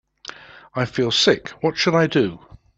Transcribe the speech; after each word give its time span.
I 0.73 0.85
feel 0.85 1.11
sick, 1.11 1.49
what 1.61 1.77
should 1.77 1.93
I 1.93 2.07
do? 2.07 2.39